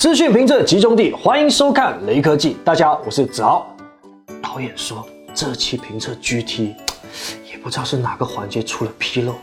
[0.00, 2.56] 资讯评测集中地，欢迎收看雷科技。
[2.64, 3.76] 大家好，我是子豪。
[4.42, 6.74] 导演说这期评测 GT，
[7.52, 9.34] 也不知道是哪个环节出了纰漏，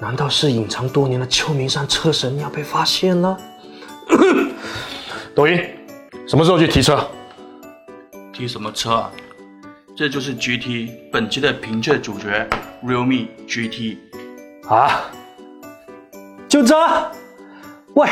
[0.00, 3.38] 难道是隐藏多年的秋名山车神要被发现了？
[5.32, 5.62] 抖音
[6.26, 7.08] 什么时候去提车？
[8.32, 9.12] 提什么车啊？
[9.96, 12.48] 这就是 GT 本期的评测主角
[12.84, 13.96] Realme GT
[14.68, 15.02] 啊？
[16.48, 16.74] 就这？
[17.94, 18.08] 喂，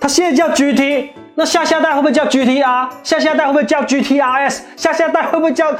[0.00, 1.10] 它现在叫 GT。
[1.38, 2.88] 那下下代会不会叫 GTR？
[3.04, 4.58] 下下代会不会叫 GTRS？
[4.74, 5.72] 下下代会不会叫？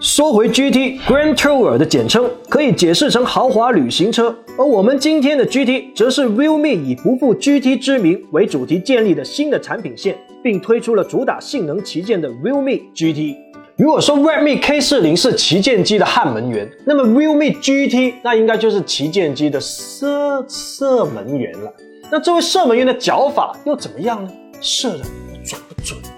[0.00, 4.34] 说回 GT Grand Tourer 的简称，可以解释成豪华旅行车。
[4.58, 13.36] 而我们今天的 GT，则是 Realme 以不负 GT 之名为主题建立的新的产品线，并推出了主打性能旗舰的 Realme GT。
[13.76, 21.72] 如果说 Redmi K40 是旗舰机的汉门员，那么 Realme GT 那应该就是旗舰机的射射门员了。
[22.10, 24.32] 那这位射门员的脚法又怎么样呢？
[24.60, 25.04] 射的
[25.44, 26.08] 准不准呢？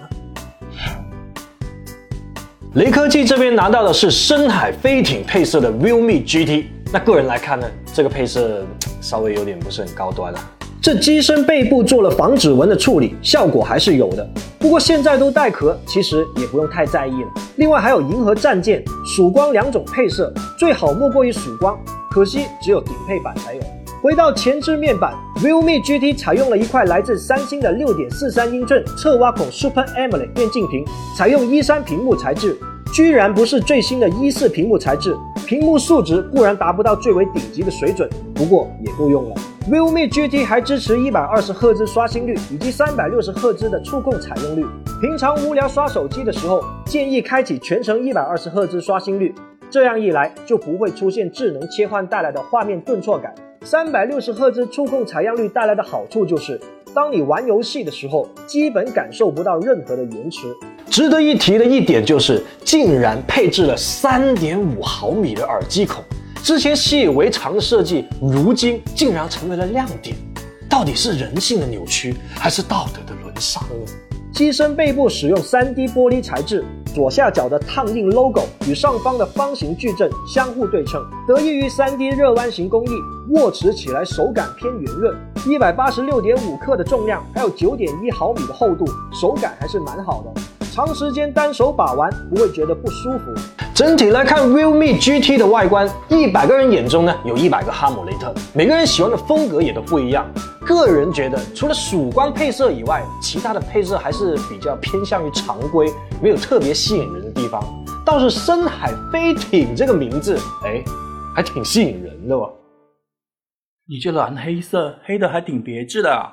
[2.75, 8.65] 雷科技这边拿到的是深海飞艇配色的 Realme GT，那个人来看呢，这个配色
[9.01, 10.51] 稍微有点不是很高端啊。
[10.81, 14.27] 这机身背部做了防指纹的处理，效果还是有的。
[14.57, 17.27] 不过现在都带壳，其实也不用太在意了。
[17.57, 21.77] 另外还有银河战舰、曙光两种配色，最好莫过于曙光，
[22.09, 23.61] 可惜只有顶配版才有。
[24.01, 25.13] 回到前置面板
[25.43, 30.83] ，Realme GT 采用了一块来自三星的六点四三英寸侧挖孔 Super AMOLED 电竞屏，
[31.15, 32.57] 采用一三屏幕材质，
[32.91, 35.15] 居然不是最新的一四屏幕材质。
[35.45, 39.35] 屏幕素质固然达不到最为顶级的水准，不过也够用了。
[39.69, 44.65] Realme GT 还支持一百二十赫兹刷新率以及三百六十赫兹的触控采用率。
[44.99, 49.31] 平常无聊刷手机的时候，建议开启全程一百二十赫兹刷新率，
[49.69, 53.31] 这样一来就不会出现智能切换带来的画面顿挫感。
[53.63, 56.59] 三百六十赫兹触控采样率带来的好处就是，
[56.95, 60.47] 当你玩游戏的时候，基本感受不到任何的延迟。
[60.89, 66.03] 值得一提的一点就是，竟然配置了三点五毫米的耳机孔。
[66.41, 70.15] 之前习以为常的设计，如今竟然成为了亮点。
[70.67, 73.91] 到底是人性的扭曲，还是道德的沦丧呢？
[74.33, 76.65] 机身背部使用 3D 玻璃材质。
[76.93, 82.89] 左下角的烫印 logo 与上方的方形矩阵相互对称，得益于 3D 热弯型工艺，
[83.29, 85.15] 握持起来手感偏圆润。
[85.47, 90.41] 一百八十六点五克的重量，还有九点一毫米的厚度，手感还是蛮好的。
[90.73, 93.33] 长时间单手把玩不会觉得不舒服。
[93.73, 100.29] 整体来看，Realme GT 的外观，一百个人眼中呢有一百个哈姆雷特，每个人喜欢的风格也都不一样。
[100.65, 107.63] 个人觉得，除了曙光配色以外，其他的配色还是比较偏向于常规，没有特别吸引人的地方。
[108.05, 110.83] 倒是深海飞艇这个名字，哎，
[111.35, 112.51] 还挺吸引人的哦。
[113.87, 116.31] 你这蓝黑色，黑的还挺别致的。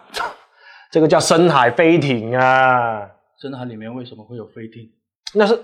[0.91, 3.09] 这个叫深海飞艇啊。
[3.41, 4.91] 深海里面为什么会有飞艇？
[5.35, 5.59] 那是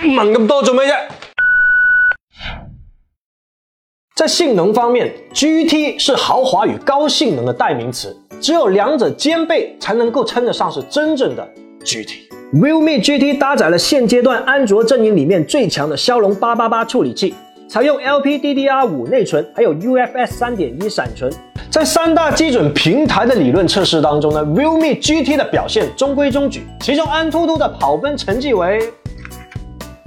[0.00, 0.96] 猛咁多做咩啫？
[4.14, 11.46] 在性能方面，GT 是豪华与高性能的代名词，只有两者兼备，才能够称得上是真正的
[11.84, 12.28] GT。
[12.52, 17.34] Realme GT 搭载了现阶段安卓阵营里面最强的骁龙八八八处理器，
[17.68, 21.32] 采用 LPDDR5 内存，还有 UFS 三点一闪存。
[21.70, 28.92] 在三大基准平台的理论测试当中呢，Realme GT 的表现中规中矩，其中安兔兔的跑分成绩为，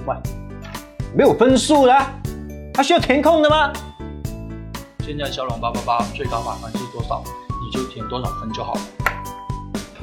[0.06, 0.14] 喂，
[1.16, 1.92] 没有分数的，
[2.74, 3.72] 还需要填空的吗？
[5.00, 7.24] 现在骁龙八八八最高满分是多少？
[7.60, 8.80] 你就填多少分就好了。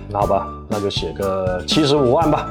[0.09, 2.50] 那好吧，那就写个七十五万吧。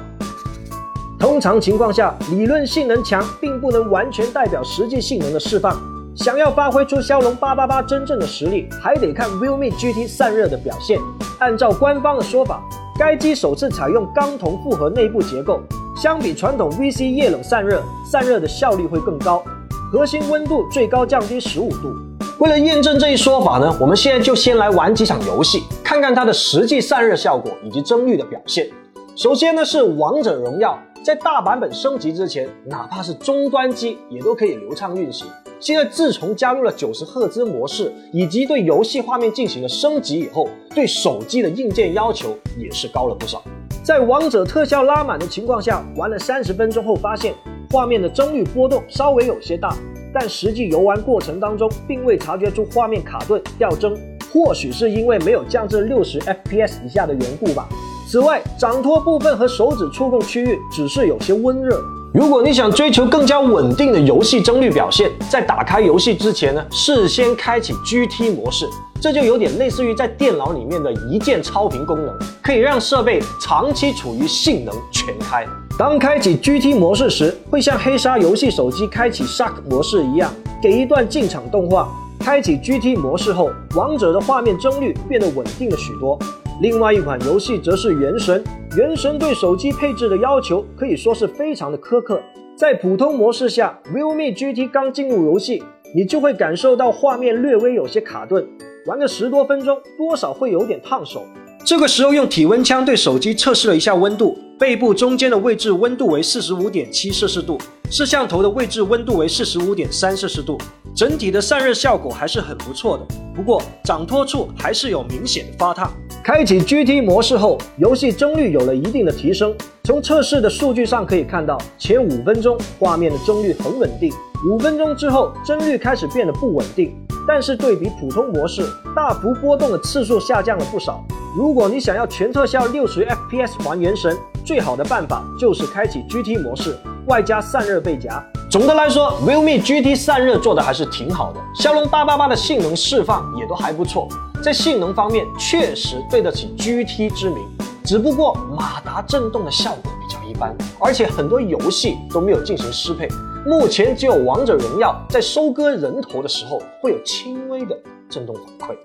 [1.21, 5.77] 通常情况下，理论性能强并不能完全代表实际性能的释放。
[6.17, 10.99] 想要发挥出骁龙八八八真正的实力，还得看 Realme GT 散热的表现。
[11.39, 12.63] 按照官方的说法，
[12.99, 15.61] 该机首次采用钢铜复合内部结构，
[15.95, 19.45] 相比传统 VC 液冷散热，散热的效率会更高，
[19.93, 21.95] 核心温度最高降低十五度。
[22.39, 28.69] 为了验证这一说法呢，我们现在就先来玩几场游戏，看看它的实际散热效果以及帧率的表现。
[29.15, 35.27] 首先呢是王者荣耀，在大版本升级之前，哪怕是终端机也都可以流畅运行。
[35.61, 43.41] 现在自从加入了九十赫兹模式，以及对游戏画面进行了升级以后，对手机的硬件要求也是高了不少。
[43.83, 47.35] 在王者特效拉满的情况下，玩了三十分钟后，发现
[47.73, 49.75] 画面的帧率波动稍微有些大。
[50.15, 53.93] 但实际游玩过程当中，并未察觉出画面卡顿掉帧，
[54.33, 57.69] 或许是因为没有降至六十 FPS 以下的缘故吧。
[58.07, 61.83] 此外，掌托部分和手指触控区域只是有些温热。
[62.15, 68.69] 如果你想追求更加稳定的游戏帧率表现，在打开游戏之前呢，事先开启 GT 模式，
[69.03, 75.45] 这就有点类似于在电脑里面的一键超频功能，可以让设备长期处于性能全开。
[75.77, 80.33] 当开启 GT 模式时，会像黑鲨游戏手机开启 Shark 模式一样，
[80.63, 81.89] 给一段进场动画。
[82.21, 86.17] 开启 GT 模式后，王者的画面帧率变得稳定了许多。
[86.61, 88.45] 另外一款游戏则是《原神》，
[88.79, 92.23] 《原神》对手机配置的要求可以说是非常的苛刻。
[92.57, 95.61] 在普通模式下，Realme GT 刚进入游戏，
[95.93, 98.47] 你就会感受到画面略微有些卡顿，
[98.85, 101.25] 玩个十多分钟，多少会有点烫手。
[101.65, 107.57] 这个时候用体温枪对手机测试了一下温度，背部中间的位置温度为四十五点七摄氏度，
[107.89, 110.59] 摄像头的位置温度为四十五点三摄氏度。
[110.97, 115.93] 整体的散热效果还是很不错的，不过掌托处还是有明显的发烫。
[116.25, 119.55] 开启 GT 模式后，游戏帧率有了一定的提升。
[119.85, 124.13] 从测试的数据上可以看到，前五分钟画面的帧率很稳定，
[124.51, 126.93] 五分钟之后帧率开始变得不稳定。
[127.27, 128.65] 但是对比普通模式，
[128.95, 131.05] 大幅波动的次数下降了不少。
[131.37, 136.77] 如果你想要全特效六十 FPS 还原神，最好的办法就是开启 GT 模式，
[137.07, 138.23] 外加散热背夹。
[138.51, 144.07] 总的来说，Realme GT 散热做的还是挺好的，骁龙八八八的性能释放也都还不错，
[144.43, 147.39] 在性能方面确实对得起 GT 之名。
[147.85, 153.09] 只不过马达震动的效果比较一般，而且很多游戏都没有进行适配，
[153.45, 157.77] 目前只有王者荣耀在收割人头的时候会有轻微的
[158.09, 158.77] 震动反馈。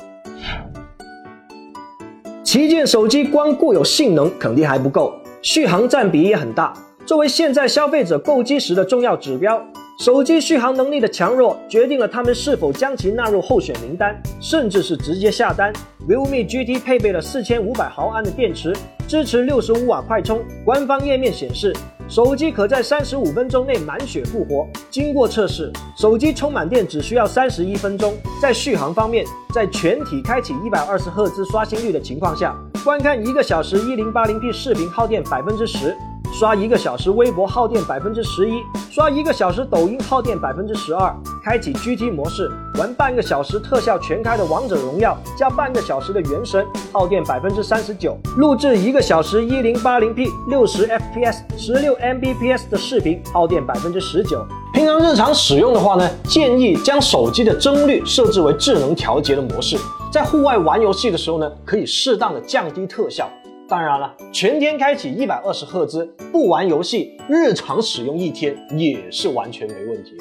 [2.43, 5.13] 旗舰手机光固有性能肯定还不够，
[5.43, 6.73] 续航占比也很大。
[7.05, 9.63] 作为现在消费者购机时的重要指标，
[9.99, 15.71] 手机续航能力的强弱决定了他们是否将其纳入候选名单，甚至是直接下单。
[16.09, 18.75] Realme GT 配备了四千五百毫安的电池，
[19.07, 20.41] 支持六十五瓦快充。
[20.65, 21.75] 官方页面显示，
[22.09, 24.65] 手机可在三十五分钟内满血复活。
[24.89, 28.13] 经过测试，手机充满电只需要三十一分钟。
[28.41, 35.95] 在续航方面，在全体开启一百二十赫兹刷新率的情况下，观看一个小时一零八零 P 视频耗电百分之十。
[36.37, 38.61] 刷一个小时微博耗电百分之十一，
[38.91, 41.11] 刷一个小时抖音耗电百分之十二。
[41.43, 46.63] 开启 GT 模式，玩半个小时特效全开的王者荣耀，加半个小时的原神，
[46.93, 48.15] 耗电百分之三十九。
[48.35, 54.45] 录制一个小时一零八零 P 六十 FPS 十六 Mbps 的视频，耗电百分之十九。
[54.75, 59.75] 平常日常使用的话呢，建议将手机的帧率设置为智能调节的模式，
[60.11, 63.27] 在户外玩游戏的时候呢，可以适当的降低特效。
[63.69, 70.11] 当然了，全天开启一百二十赫兹，不玩游戏，日常使用一天也是完全没问题。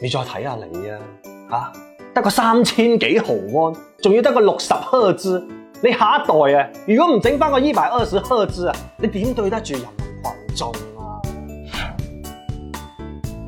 [0.00, 0.98] 你再睇下你啊，
[1.50, 1.72] 吓
[2.14, 5.46] 得个三千几毫安，仲要得个六十赫兹，
[5.82, 11.20] 你下一代啊，如果唔整翻个一百二十赫兹啊，你点对得住人民群众啊？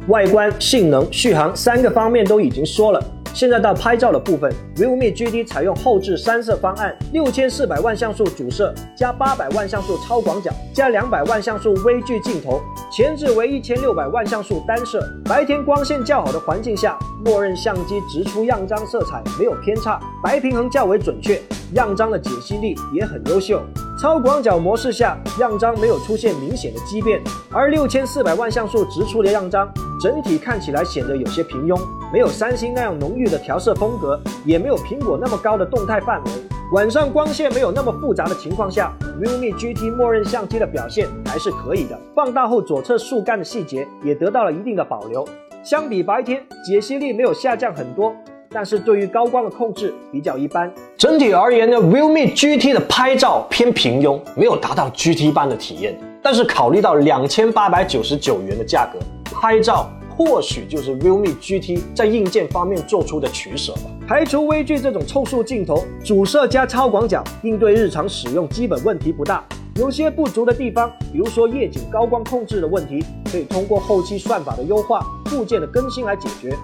[0.09, 3.03] 外观、性能、续航三个方面都已经说了。
[3.35, 15.05] 现在到拍照的部分，Realme GT 采用后置三摄方案，六千四百万像素主摄加八百万像素超广角加两百万像素微距镜头，前置为一千六百万像素单摄。
[15.25, 21.43] 白天光线较好的环境下，默认相机直出样张色彩没有偏差，白平衡较为准确，
[21.73, 23.61] 样张的解析力也很优秀。
[24.05, 29.67] 超广角模式下，样张没有出现明显的畸变，而六千四百万像素直出的样张，
[29.99, 31.75] 整体看起来显得有些平庸，
[32.13, 36.31] 没有三星那样浓郁的调色风格，也没有苹果那么高的动态范围。
[36.73, 45.27] 晚上光线没有那么复杂的情况下，Realme GT 默认相机的表现还是可以的，放大后左侧树干的细节也得到了一定的保留。
[45.63, 48.15] 相比白天，解析力没有下降很多。
[48.51, 50.73] 但是对于高光的控制比较一般。
[51.05, 55.95] 整体而言呢，Realme GT 的拍照偏平庸，没有达到 GT 般的体验。
[56.23, 58.99] 但是考虑到两千八百九十九元的价格，
[59.31, 63.81] 拍照或许就是 Realme GT 在硬件方面做出的取舍吧。
[64.09, 69.45] 排除微距这种凑数镜头，主摄加超广角，应对日常使用基本问题不大。
[69.77, 76.57] 有些不足的地方，比如说夜景高光控制的问题，可以通过后期算法的优化、部件的更新来解决。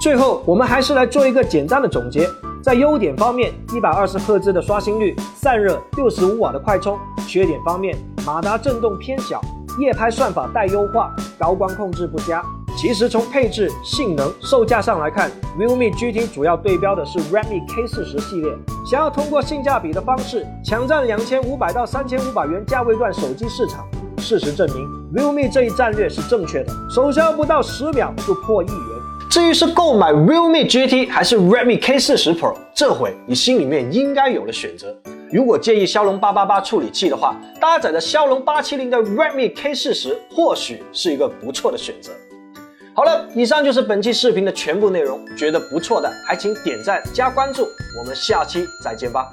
[0.00, 2.28] 最后，我们还是来做一个简单的总结。
[2.62, 9.40] 在优点方面，一百二十赫兹的刷新率，散热，六十五瓦的快充；缺点方面，马达震动偏小，
[9.78, 12.42] 夜拍算法待优化，高光控制不佳。
[12.76, 18.52] 其实从配置、性能、售价上来看，Realme GT 主要对标的是 Redmi K 四十系列。
[18.84, 23.84] 想要通过性价比的方式抢占两千五百到三千五百元价位段手机市场，
[24.18, 28.95] 事实证明，Realme 这一战略是正确的，首销不到十秒就破亿元。
[29.36, 34.96] 至于是购买 Realme GT 还是 Redmi K40 Pro，这回你心里面应该有了选择。
[35.30, 42.12] 如果介意骁龙八八八处理器的话，搭载着骁龙八七零的 Redmi K40 或许是一个不错的选择。
[42.94, 45.20] 好了，以上就是本期视频的全部内容。
[45.36, 47.68] 觉得不错的，还请点赞加关注。
[48.00, 49.30] 我们下期再见吧。